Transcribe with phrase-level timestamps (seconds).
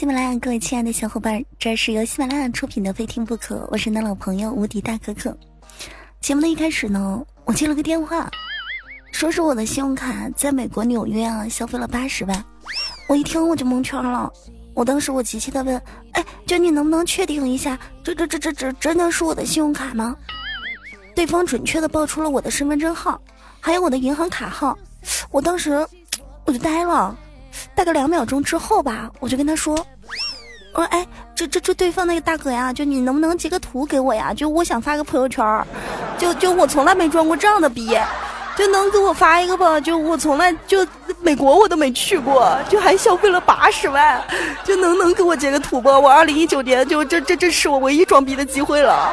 [0.00, 5.36] 喜马拉雅，各位亲爱的小伙伴，这是由喜马拉雅出品的《非听不可》，我是你的老朋友无敌大可可。
[6.22, 8.26] 节目的一开始呢，我接了个电话，
[9.12, 12.44] 说是我的信用卡在美国纽约啊消费了八十万，
[13.08, 14.32] 我一听我就蒙圈了。
[14.72, 15.76] 我当时我急切的问
[16.12, 20.16] ：“哎，就你能不能确定一下，这这这这这真的是我的信用卡吗？”
[21.14, 23.20] 对方准确的报出了我的身份证号，
[23.60, 24.78] 还有我的银行卡号。
[25.30, 25.86] 我当时
[26.46, 27.14] 我就呆了。
[27.74, 29.84] 大概两秒钟之后吧，我就跟他说
[30.72, 34.32] ：“我说哎，这这这对方那个大哥呀，就你能不能截个图给我呀？
[34.32, 35.44] 就我想发个朋友圈，
[36.16, 37.98] 就就我从来没装过这样的逼，
[38.56, 39.80] 就能给我发一个吧？
[39.80, 40.86] 就我从来就
[41.20, 44.22] 美国我都没去过，就还消费了八十万，
[44.64, 45.88] 就能能给我截个图不？
[45.88, 49.12] 我二零一九年就这这这是我唯一装逼的机会了。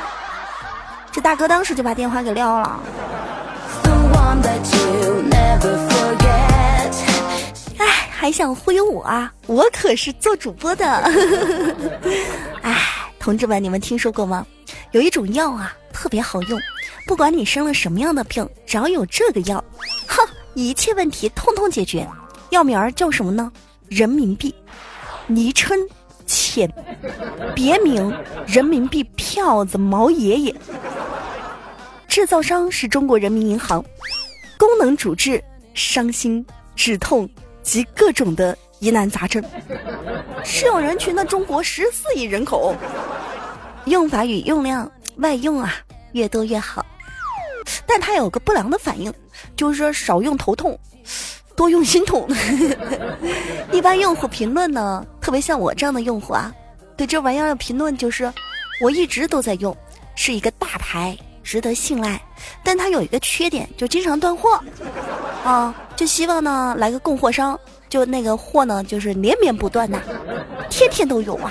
[1.12, 2.80] 这大哥当时就把电话给撂了。”
[8.28, 9.34] 还想忽悠我啊？
[9.46, 10.86] 我可是做主播的。
[12.62, 12.78] 哎，
[13.18, 14.46] 同志们，你们听说过吗？
[14.92, 16.60] 有一种药啊，特别好用，
[17.08, 19.64] 不管你生了什么样的病，只要有这个药，
[20.10, 22.06] 哼，一切问题通通解决。
[22.50, 23.50] 药名儿叫什么呢？
[23.88, 24.54] 人民币，
[25.28, 25.80] 昵称
[26.26, 26.70] 钱，
[27.56, 28.14] 别名
[28.46, 30.56] 人民币票子毛爷爷。
[32.10, 33.82] 制造商是中国人民银行，
[34.58, 35.42] 功能主治
[35.74, 37.26] 伤心止痛。
[37.68, 39.44] 及各种的疑难杂症，
[40.42, 42.74] 适用人群的中国十四亿人口，
[43.86, 45.76] 用法与用量外用啊，
[46.14, 46.86] 越多越好。
[47.86, 49.14] 但它有个不良的反应，
[49.58, 50.80] 就是说少用头痛，
[51.58, 52.26] 多用心痛。
[53.74, 56.54] 一般用户评论呢，特别像我这样的用户啊，
[56.96, 58.32] 对这玩意儿的评论就是，
[58.82, 59.76] 我一直都在用，
[60.16, 61.18] 是一个大牌，
[61.48, 62.22] 值得信赖。
[62.62, 64.62] 但他有一个缺点，就经常断货。
[65.46, 70.02] 啊， 就希望呢来个供货商，就那个货呢就是连绵不断呐，
[70.70, 71.50] 天天都有啊。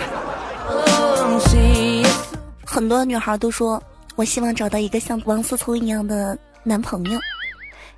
[2.64, 3.82] 很多女孩都说，
[4.16, 7.18] 我希望找到一个像王思聪一样的男朋友，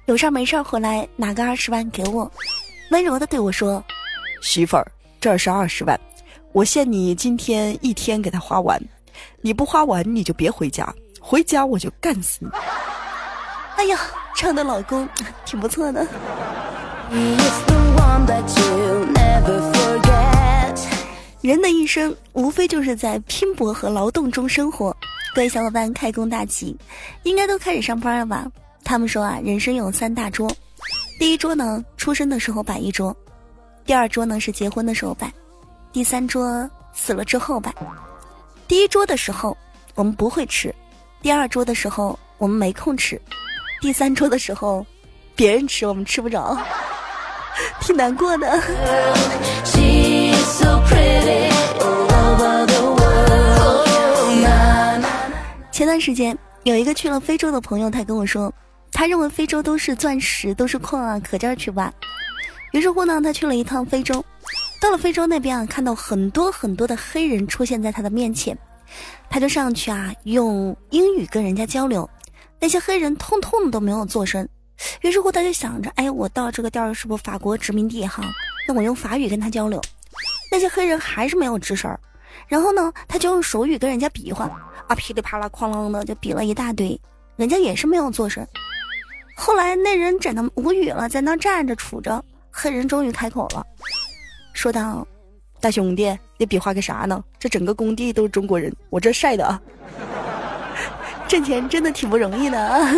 [0.06, 2.30] 有事儿没事儿回来拿个二十万给我，
[2.92, 3.82] 温柔的对我说
[4.40, 4.86] ：“媳妇儿，
[5.20, 5.98] 这是二十万，
[6.52, 8.80] 我限你今天一天给他花完，
[9.40, 10.94] 你不花完你就别回家，
[11.28, 12.48] 回家我就干死你。”
[13.76, 13.98] 哎呀。
[14.40, 15.08] 这样的老公
[15.44, 16.06] 挺不错的。
[21.40, 24.96] 人的一生无非就是在拼搏和劳动中生活。
[25.34, 26.76] 各位小伙伴开工大吉，
[27.24, 28.46] 应该都开始上班了吧？
[28.84, 30.48] 他们说啊，人生有三大桌，
[31.18, 33.12] 第一桌呢，出生的时候摆一桌；
[33.84, 35.26] 第二桌呢是结婚的时候摆；
[35.92, 37.74] 第三桌死了之后摆。
[38.68, 39.58] 第一桌的时候
[39.96, 40.72] 我们不会吃，
[41.20, 43.20] 第二桌的时候我们没空吃。
[43.80, 44.84] 第三桌的时候，
[45.34, 46.56] 别人吃我们吃不着，
[47.80, 48.60] 挺难过的。
[55.70, 58.52] 前段时间有一个去了非洲的朋友，他跟我说，
[58.92, 61.92] 他认为非洲都是钻石，都是矿啊，可劲儿去挖。
[62.72, 64.24] 于是乎呢，他去了一趟非洲，
[64.80, 68.58] 到了非洲那边啊，看到很多很多的黑人出现在他的面前，
[69.30, 72.08] 他就上去啊，用英语跟人家交流。
[72.60, 74.48] 那些黑人通通的都没有做声，
[75.02, 78.24] 于是乎他就想着，哎，我到这个地儿是不是法国殖民地哈？
[78.66, 79.80] 那我用法语跟他交流。
[80.50, 81.96] 那些黑人还是没有吱声，
[82.48, 84.46] 然后呢，他就用手语跟人家比划，
[84.88, 87.00] 啊，噼里啪啦哐啷的就比了一大堆，
[87.36, 88.44] 人家也是没有做声。
[89.36, 93.64] 后来那人真的无语了，在那站着杵着，黑人终于开口了，
[94.52, 95.06] 说道
[95.60, 97.22] ：“大兄弟，你比划个啥呢？
[97.38, 99.60] 这整个工地都是中国人，我这晒的啊。”
[101.28, 102.88] 挣钱真的挺不容易的啊。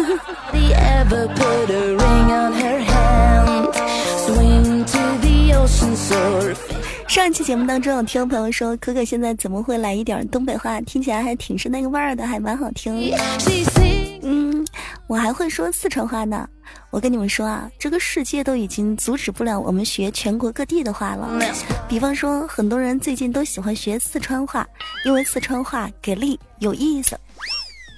[7.08, 10.80] 上一期节目当中，有听众朋友说，可可现在怎么会来一点东北话？
[10.82, 13.12] 听起来还挺是那个味儿的，还蛮好听。
[15.10, 16.48] 嗯，我还会说四川话呢。
[16.90, 21.28] 我跟你们说啊，这个世界都已经阻止不了我们学全国各地的话了。
[21.88, 24.64] 比方说，很多人最近都喜欢学四川话，
[25.04, 27.18] 因为四川话给力有意思。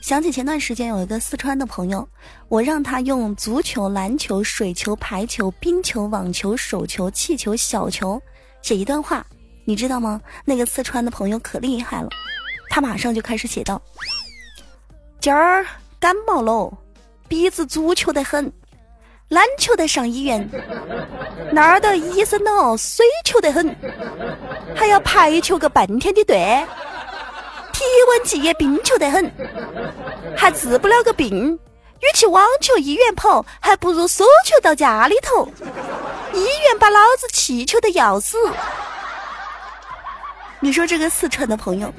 [0.03, 2.09] 想起前段时间有一个四川的朋友，
[2.49, 8.21] 我让他用足球、篮球、水球、排球、冰球、网球、手球、气球、小球
[8.63, 9.25] 写一段话，
[9.65, 10.21] 你知道吗？
[10.47, 12.09] 那个四川的朋友可厉害了，
[12.71, 13.81] 他马上就开始写道
[15.21, 15.65] ：“今儿
[16.01, 16.73] 感冒喽，
[17.33, 18.53] 鼻子足球得很，
[19.31, 20.47] 篮球得上医院，
[21.51, 23.75] 那儿的医生哦，水球得很，
[24.77, 26.37] 还要排球个半天的队。”
[27.73, 29.33] 体温计也冰球得很，
[30.37, 31.59] 还治不了个病。
[32.01, 35.49] 与其网球医院跑，还不如手球到家里头。
[36.35, 38.37] 医院把老子气球的要死。
[40.63, 41.93] 你说这个四川的朋友，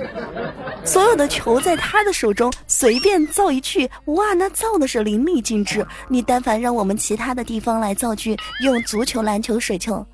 [0.86, 5.86] 所有的球在他的手中随便造一句，哇，那造的是淋漓尽致。
[6.08, 10.06] 你但凡让我们其他的地方来造句，用足球、篮球、水球。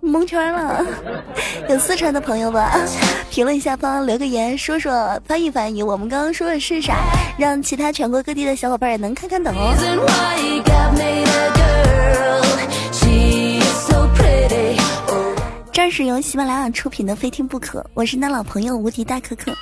[0.00, 0.84] 蒙圈了，
[1.68, 2.78] 有四川的朋友吧？
[3.30, 6.96] 评论下方留个言，说说翻译翻译，我们刚刚说的是啥？
[7.38, 9.74] 让其他全国各地的小伙伴也能看看懂哦
[15.86, 19.52] 这是由喜马拉雅出品的《非听不可》，我是你的老朋友无敌大可可。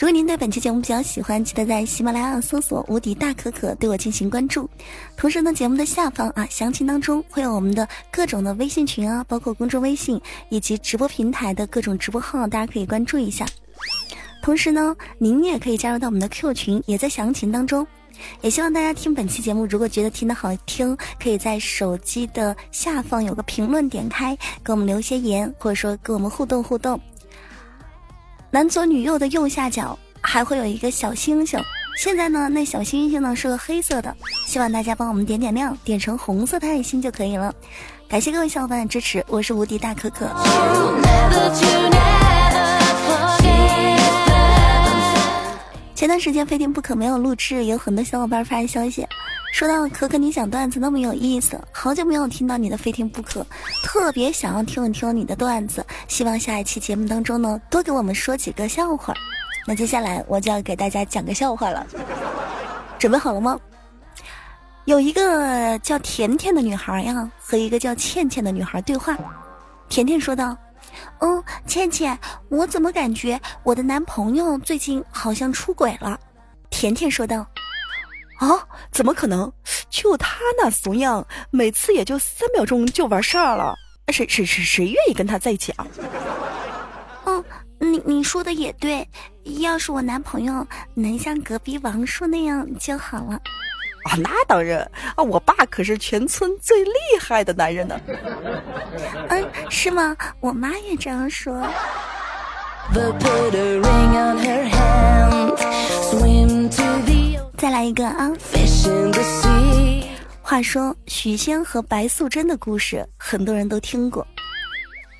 [0.00, 4.68] 果您对本期节目比较喜欢，记得在喜马拉雅搜索“无敌大可可”对我进行关注。
[5.16, 13.46] 同时呢，节目的下方啊，详情当中会有我们的各种的微信群啊，包括公众微信以及直播平台的各种直播号，大家可以关注一下。
[14.42, 17.86] 同时呢，您也可以加入到我们的 Q 群，也在详情当中。
[18.40, 27.00] 也希望大家听本期节目，如果觉得听得好听，可以在手机的下方有个评论，点开给我们留些言，或者说跟我们互动互动。
[28.50, 31.60] 男左女右的右下角还会有一个小星星，
[31.96, 37.54] 现在呢，那小星星呢是个黑色的，希望大家帮我们点点亮，点成红色的爱心就可以了。
[38.08, 40.26] 感谢各位小伙伴的支持，我是无敌大可可。
[46.00, 49.06] 前段时间非听不可没有录制，有很多小伙伴发来消息，
[49.52, 53.46] 说到可可你讲段子那么有意思，好久没有听到你的非听不可，
[53.84, 59.12] 特别想要听一听你的段子，希望下一期节目当中呢多给我们说几个笑话。
[59.66, 61.86] 那接下来我就要给大家讲个笑话了，
[62.98, 63.60] 准备好了吗？
[64.86, 69.14] 有一个叫甜甜的女孩呀，和一个叫倩倩的女孩对话，
[69.90, 70.56] 甜甜说道。
[71.20, 72.18] 嗯，倩倩，
[72.48, 76.18] 我怎么感觉我的男朋友最近好像出轨了？
[76.70, 77.46] 甜甜说道。
[78.38, 78.48] 啊，
[78.90, 79.52] 怎么可能？
[79.90, 83.74] 就他那怂样，每次也就三秒钟就完事儿了。
[84.12, 85.86] 谁谁谁谁愿意跟他在一起啊？
[87.26, 87.44] 嗯，
[87.78, 89.06] 你你说的也对，
[89.60, 93.40] 要是我男朋友能像隔壁王叔那样就好了。
[94.10, 94.80] 啊，那当然
[95.14, 95.22] 啊！
[95.22, 97.96] 我爸可是全村最厉害的男人呢。
[99.28, 100.16] 嗯，是吗？
[100.40, 101.64] 我妈也这样说。
[107.56, 108.32] 再来一个啊！
[110.42, 114.26] 话说许仙和白素贞的故事，很多人都听过，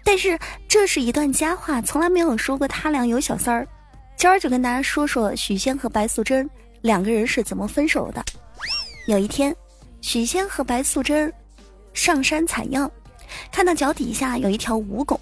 [0.02, 3.64] 但是这是一段佳话，从来没有说过他俩有小三儿。
[4.16, 6.50] 今儿就跟大家说说许仙和白素贞
[6.80, 8.24] 两个人是怎么分手的。
[9.10, 9.54] 有一天，
[10.00, 11.32] 许仙和白素贞
[11.92, 12.88] 上山采药，
[13.50, 15.18] 看到脚底下有一条蜈蚣，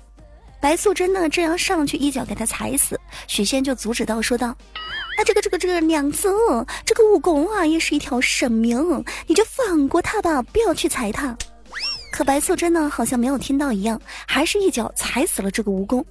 [0.60, 6.28] 白素贞呢正要上去一脚给他踩死，许仙就阻止道：“说道，啊这个这个这个娘子，
[6.84, 11.34] 这个蜈蚣啊也是一条生命，你就放过他吧，不要去踩他。”
[12.12, 16.04] 可白素贞呢好像没有听到一样，还是一脚踩死了这个蜈蚣。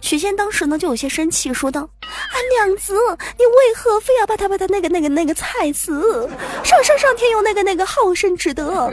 [0.00, 2.94] 许仙当时呢就有些生气，说道：“啊，娘子，
[3.38, 6.28] 你为何非要把他把他那个那个那个踩死？
[6.64, 8.92] 上上上天有那个那个好生之德。”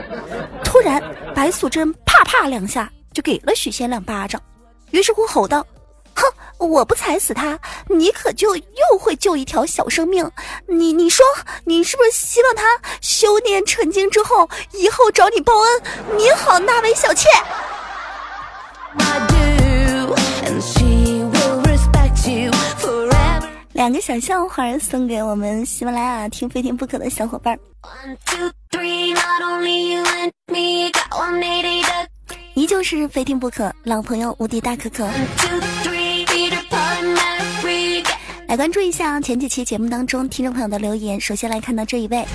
[0.62, 1.02] 突然，
[1.34, 4.40] 白素贞啪啪两下就给了许仙两巴掌，
[4.90, 5.66] 于是乎吼道
[6.14, 6.22] ：“哼，
[6.58, 7.58] 我不踩死他，
[7.88, 10.30] 你可就又会救一条小生命。
[10.66, 11.24] 你你说，
[11.64, 12.64] 你是不是希望他
[13.00, 15.82] 修炼成精之后，以后找你报恩，
[16.16, 17.28] 你好纳为小妾？”
[23.78, 27.56] 两个小笑话送给我们喜马拉雅听非听不可的小伙伴。
[32.54, 35.08] 依旧是非听不可，老朋友无敌大可可。
[38.48, 41.20] 来关注一下前几期节目当中听众朋友的留言。
[41.20, 42.26] 首先来看到这一位。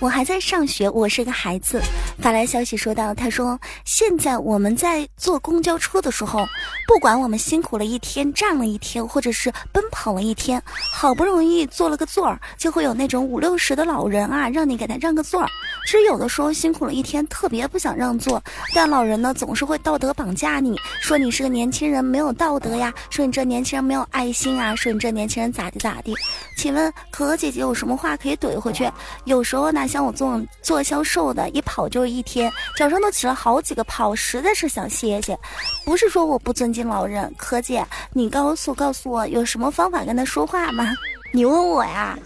[0.00, 1.78] 我还在上学，我是个孩子。
[2.18, 6.46] 发来消息说道：“他说现在我们在坐公交车的时候，
[6.88, 15.48] 不管我们辛苦了一天，站了一天，或者是奔跑了一天，好不容易坐了个座儿，就会有那种五六十的老人啊，让你给他让个座儿。
[15.84, 18.42] 其实有的时候辛苦了一天，特别不想让座，
[18.74, 26.14] 但老人呢总是会道德绑架你，说你是个年轻人没有道德呀，说你这年轻人没有爱心啊，说你这年轻人咋地咋地。
[26.56, 28.90] 请问可可姐姐有什么话可以怼回去？
[29.24, 35.36] 有时候呢。”像我做做销售的，一跑就是一天，脚上都起了好几个泡，实在是想歇歇。
[35.84, 40.94] 不是说我不尊敬老人，可姐，你告诉告诉我有什么方法跟他说话吗？
[41.32, 42.16] 你问我呀，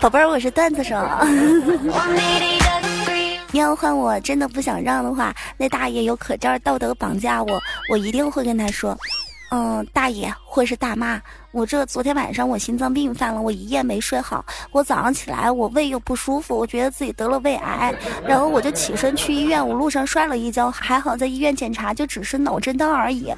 [0.00, 0.96] 宝贝儿，我是段子手。
[3.52, 8.98] 你要换我真的不想让的话，那大爷有可劲儿道德绑架我，我一定会跟他说，
[9.52, 11.20] 嗯，大爷会是大妈，
[11.50, 17.94] 我这昨天晚上我心脏病犯了，我一夜没睡好，我早上起来我胃又不舒服，我觉得自己得了胃癌，
[18.26, 23.30] 然后我就起身去医院，我路上摔了一跤，还好在医院检查就只是脑震荡而已，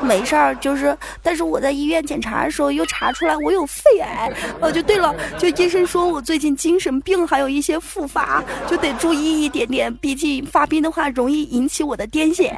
[0.00, 12.50] 没事儿，就是，但是我在医院检查的时候又查出来我有肺癌，哦，就对了，就医生说我最近精神病还有一些复发，就得注意一点点，毕竟发病的话容易引起我的癫痫，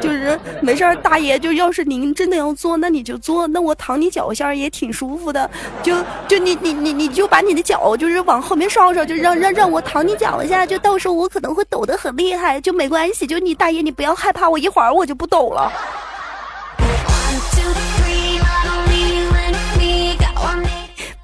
[0.00, 5.50] 就是没事儿，大爷，就要是您真的要做，那你就做，那我躺你脚下也挺舒服的，
[5.82, 5.96] 就
[6.26, 15.72] 就你你你你就把你的脚就是往后面稍稍，就让让让我躺你脚下，就到时候我可能会抖得很厉害，就没关系，就你大爷你不要害怕，我一会儿我就不抖了。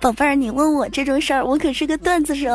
[0.01, 2.51] 宝贝儿，你问我这种事儿，我可是个段子手。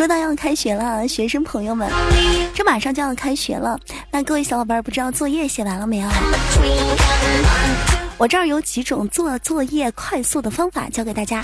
[0.00, 1.86] 说到要开学了，学生朋友们，
[2.54, 3.78] 这马上就要开学了。
[4.10, 6.08] 那各位小伙伴，不知道作业写完了没有？
[8.16, 11.42] 我这儿有几种做作业快速的方法教给大家。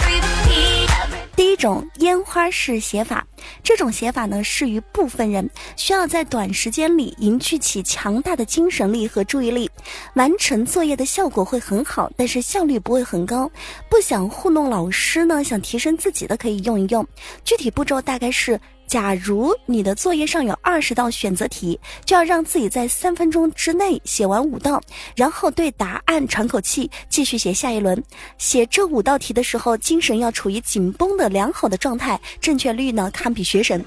[1.36, 3.26] 第一种烟花式写法，
[3.62, 9.70] 这种写法呢适于部分人，需要在短时间里凝聚起强大的精神力和注意力，
[10.14, 13.50] 完成作业的效果会很好，但是效率不会很高。
[13.90, 17.06] 不想糊弄老师呢，想提升自己的可以用一用。
[17.44, 18.58] 具体步骤大概是。
[18.86, 24.80] 假如你的作业上有二十道选择题，就要让自己在三分钟之内写完五道，
[25.14, 28.02] 然后对答案喘口气，继续写下一轮。
[28.38, 33.84] 写这五道题的时候，精神要处于紧绷的良好的状态，正确率呢堪比学神。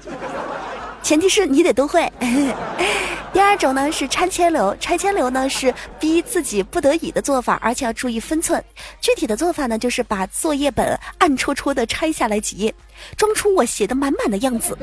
[1.02, 2.10] 前提是你得都会。
[3.32, 8.62] 第二种呢是拆迁流，拆迁流呢是逼自己不得已的做法，而且要注意分寸。
[9.00, 12.74] 具体的做法呢就是把作业本暗戳戳的拆下来几页，
[13.16, 14.76] 装出我写的满满的样子，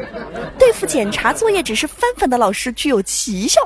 [0.57, 3.59] 对付检查作业只是翻翻的老师具有奇效。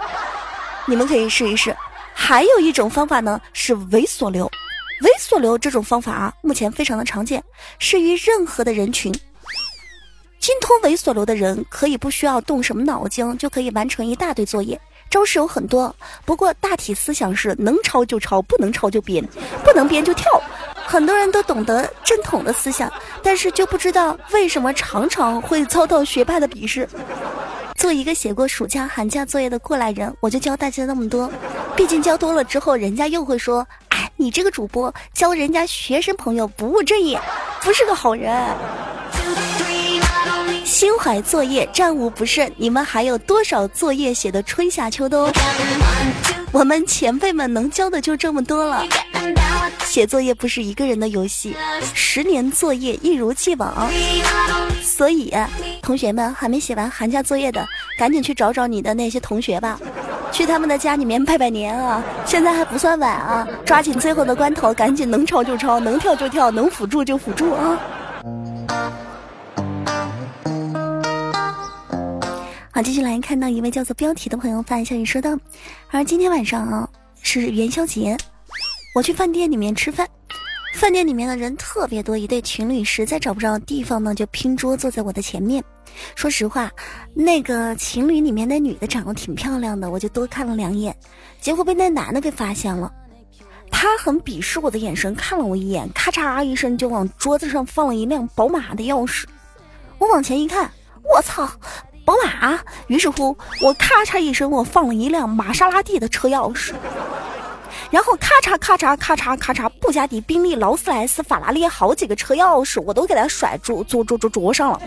[0.87, 1.75] 你们可以试一试。
[2.13, 4.49] 还有一种方法呢是猥琐流，
[5.01, 7.43] 猥琐流这种方法啊目前非常的常见，
[7.77, 9.13] 适于任何的人群。
[10.41, 15.95] 精通猥琐流的人可以不需要动什么脑筋就可以完成一大堆作业，招式有很多。
[16.25, 19.23] 不过大体思想是能抄就抄，不能抄就编，
[19.63, 20.25] 不能编就跳。
[20.83, 26.89] 很多人都懂得正统的思想，但是就不知道为什么常常会遭到学霸的鄙视。
[27.75, 31.31] 做一个写过暑假寒假作业的过来人，我就教大家那么多。
[31.75, 37.21] 毕竟教多了之后，人家又会说：“哎，你这个主播教人家学生朋友不务正业，
[37.61, 38.35] 不是个好人。”
[40.71, 42.49] 心怀作业，战无不胜。
[42.55, 45.29] 你们还有多少作业写的春夏秋冬？
[46.53, 48.81] 我们前辈们能教的就这么多了。
[49.83, 51.53] 写作业不是一个人的游戏，
[51.93, 53.91] 十年作业一如既往。
[54.81, 55.33] 所以，
[55.81, 59.77] 同学们还没写完寒假作业的，赶紧去找找你的那些同学吧，
[60.31, 62.01] 去他们的家里面拜拜年啊！
[62.25, 67.77] 现在还不算晚啊，抓紧最后的关头，赶紧能抄就抄，能跳就跳，能辅助就辅助啊！
[72.73, 75.37] 好，继续来看到一位叫做标题的朋友发消息说道
[75.91, 76.87] ：“而今天晚上啊
[77.21, 78.15] 是元宵节，
[78.95, 80.07] 我去饭店里面吃饭，
[80.75, 85.61] 饭店里面的人特别多，一对情侣实在找不着地方呢，就拼桌坐在我的前面。
[86.15, 86.71] 说实话，
[87.13, 90.95] 那个情侣里面那女的长得挺漂亮的，我就多看了两眼，
[91.41, 92.89] 结果被那男的给发现了，
[93.69, 99.25] 他很鄙视我的眼神看了我一眼，咔嚓一声就往桌子上放了一辆宝马的钥匙。
[99.97, 100.71] 我往前一看，
[101.03, 101.45] 我操！”
[102.03, 106.73] 宝马，于是乎我咔嚓一声，我放了一辆玛莎拉蒂的车钥匙，
[107.89, 114.81] 然后咔嚓咔嚓咔嚓咔嚓，布加迪、宾利、劳斯莱斯、法拉利好几个车钥匙，我都给他甩住桌桌桌桌上了。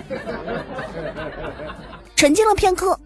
[2.16, 2.99] 沉静了片刻，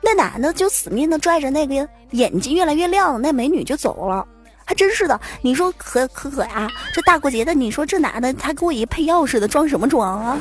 [0.00, 4.26] 那男的就死命的拽着那个眼睛越来越亮的那美女就走了。
[4.64, 6.68] 还真是的，你说可可可呀？
[6.92, 10.36] 这大过节的，你说这男的他给我一配钥匙的，装什么装啊？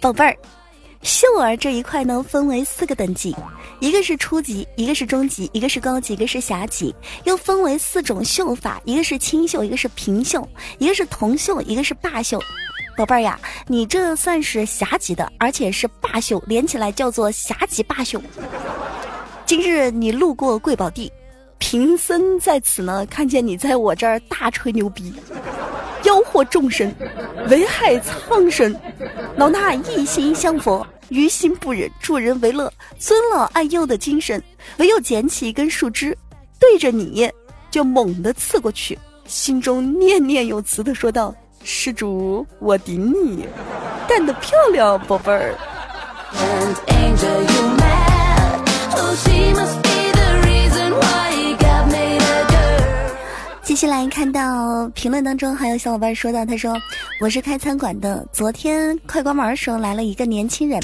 [0.00, 0.36] 宝贝儿，
[1.02, 3.36] 秀儿这一块呢，分为四个等级，
[3.80, 6.94] 一个是初级，一个是中级，一个是高级，一个是侠级，
[7.24, 12.40] 又分为四种绣法，一个是清绣，一个是平绣，一个是铜绣，一个是霸绣。
[12.96, 18.20] 宝贝儿呀，你这算是侠级的，而且是霸绣，连起来叫做侠级霸绣。
[19.44, 21.12] 今日你路过贵宝地，
[21.70, 25.14] 贫僧在此呢，看见你在我这儿大吹牛逼，
[26.02, 26.92] 妖惑众生，
[27.48, 28.74] 危害苍生，
[29.36, 34.42] 老衲一心向佛，于心不忍助人为乐，尊老爱幼的精神，
[34.78, 36.12] 唯有捡起一根树枝，
[36.58, 37.30] 对着你
[37.70, 41.32] 就猛地刺过去，心中念念有词的说道。
[41.62, 43.46] 施主，我顶你，
[44.08, 45.54] 干得漂亮，宝贝儿。
[53.70, 56.76] 接下来看到评论当中还有小伙伴说到，他说
[57.20, 60.82] 我是开餐馆的，昨天快关门的时候来了一个年轻人，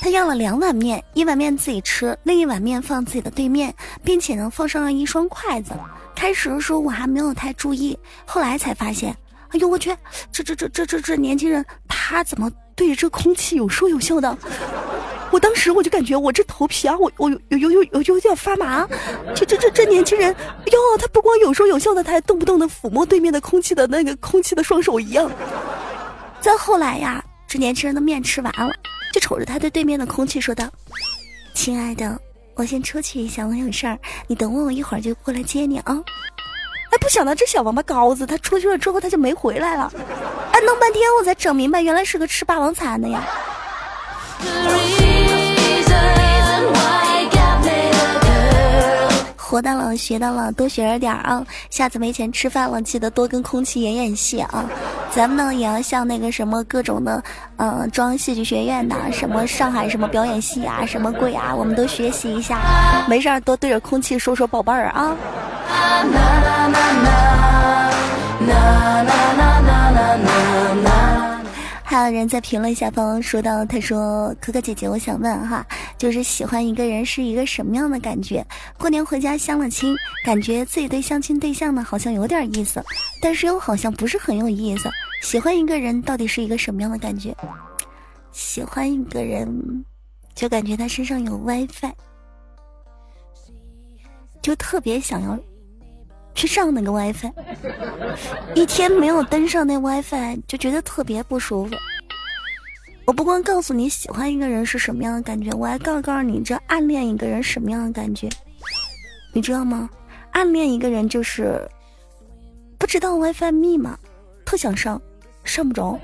[0.00, 3.72] 他要了两碗面，一碗面自己吃，另一碗面放自己的对面，
[4.02, 5.74] 并且呢放上了一双筷子。
[6.16, 9.16] 开始的时候我还没有太注意，后来才发现，
[9.50, 9.96] 哎呦我去，
[10.32, 14.36] 这这这这这这年轻人他怎么对着这空气有说有笑的？
[15.34, 18.86] 我当时我就感觉我这头皮啊，我我有有有有有点发麻。
[19.34, 20.30] 这这这这年轻人
[20.66, 25.28] 哟，他不光有说有笑的，他还动不动的抚摸对面的空气的那个空气的双手一样。
[26.40, 28.72] 再后来呀，这年轻人的面吃完了，
[29.12, 30.70] 就瞅着他对对面的空气说道
[31.52, 32.16] ：“亲爱的，
[32.54, 33.98] 我先出去一下，我有事儿，
[34.28, 36.00] 你等我，我一会儿就过来接你啊。”
[36.94, 39.92] 哎，不想到这小王八羔子，他出去了之后他就没回来了。
[40.52, 43.26] 哎，弄半天我才整明白，原来是个吃霸王餐的呀。
[49.54, 51.40] 活到老学到老，多学着点啊！
[51.70, 54.64] 下次没钱吃饭了，记得多跟空气演演戏啊！
[55.12, 57.22] 咱们呢也要像那个什么各种的，
[57.56, 62.58] 呃，装戏剧学院的，什么上海什么表演系啊，什么鬼啊，我们都学习一下。
[63.08, 65.16] 没事儿多对着空气说说宝贝儿啊！
[71.94, 75.64] 还有人在评论下方说到，他说：“可可姐姐，我想问哈，
[75.96, 78.44] 就是喜欢一个人是一个什么样的感觉？
[78.76, 82.84] 过年回家相了亲，感觉自己对相亲对象呢好像有点意思，
[83.22, 84.90] 但是又好像不是很有意思。
[85.22, 87.32] 喜欢一个人到底是一个什么样的感觉？
[88.32, 89.84] 喜欢一个人，
[90.34, 91.92] 就感觉他身上有 WiFi，
[94.42, 95.38] 就特别想要。”
[96.34, 97.32] 去上那个 WiFi，
[98.54, 101.74] 一天没有登上那 WiFi 就觉得特别不舒服。
[103.06, 108.28] 我不光告诉你喜欢一个人是什么样的感觉，我还告告诉你这暗恋一个人什么样的感觉，
[109.32, 109.88] 你知道吗？
[110.32, 111.60] 暗恋一个人就是
[112.78, 113.98] 不知道 WiFi 密码，
[114.44, 115.00] 特想上，
[115.44, 115.98] 上不着。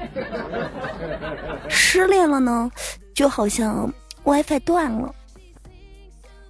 [1.68, 2.70] 失恋了呢，
[3.14, 3.92] 就好像
[4.24, 5.14] WiFi 断了。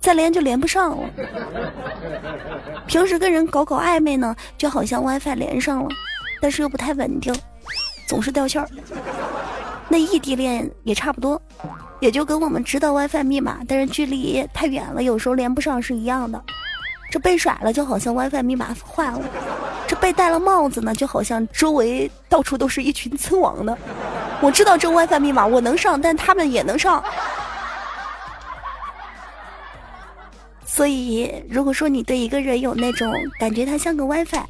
[0.01, 1.09] 再连就连不上了。
[2.87, 5.89] 平时跟人搞搞暧昧呢，就好像 WiFi 连上了，
[6.41, 7.35] 但是又不太稳定，
[8.09, 8.69] 总是掉线儿。
[9.89, 11.41] 那异地恋也差不多，
[12.01, 16.43] 也就跟我们知道 WiFi 密码，但是距离太远了，有时候连不上是一样的。
[17.13, 19.21] 这被甩了，就好像 WiFi 密码坏了；
[19.87, 23.77] 这被戴了帽子呢，就好像周围到处都是一群村王的。
[24.41, 27.03] 我知道这 WiFi 密码我能上，但他们也能上。
[30.73, 34.45] 所以，如果说你对一个人有那种感觉，他像个 WiFi，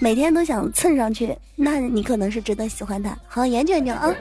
[0.00, 3.18] 每天都想蹭上去，那你可能是真的喜欢他。
[3.26, 4.14] 好，研究研究啊。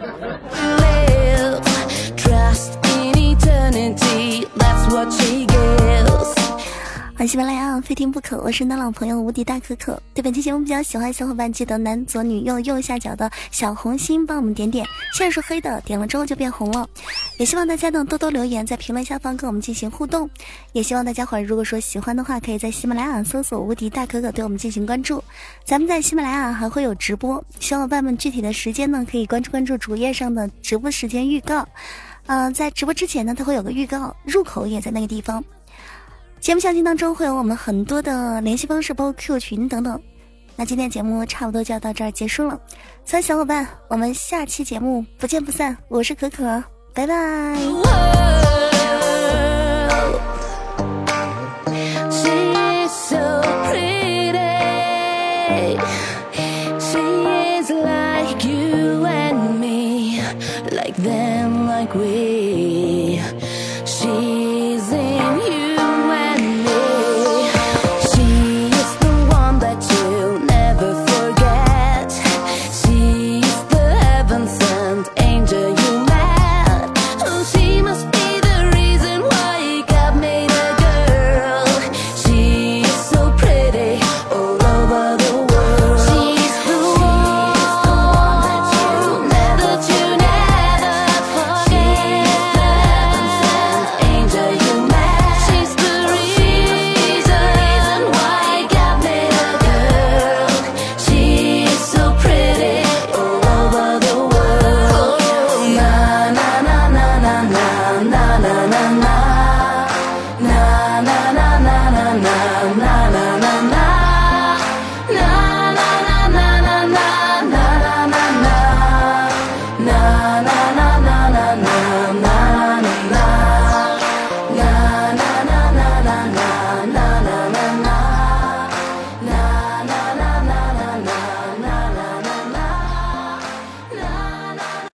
[7.17, 8.41] 欢迎喜马拉雅，非听不可。
[8.41, 9.97] 我是你的老朋友无敌大可可。
[10.13, 14.86] 对本期节目比较喜欢的小伙伴，记得男左女右右下角的小红心帮我们点点。
[15.13, 16.86] 现在是黑的，点了之后就变红了。
[17.38, 20.30] 也希望大家呢多多留言，在评论下方跟我们进行互动。
[20.73, 25.23] 也希望大家伙如果说喜欢的话，可以在喜马拉雅搜索无敌大可可对我们进行关注。
[25.63, 31.65] 咱们在喜马拉雅还会有直播，小伙伴们具体的时间呢可以关注关注主页上的直播时间预告。
[32.25, 35.41] 嗯，在直播之前呢，它会有个预告，入口也在那个地方。
[36.45, 39.99] 节目详情当中会有我们很多的联系方式，包括 Q 群等等。
[40.55, 42.62] 那今天节目差不多就要到这儿结束了，
[43.03, 45.75] 所有小伙伴，我们下期节目不见不散。
[45.88, 47.15] 我是可可，拜拜。
[60.71, 63.19] like them, like we.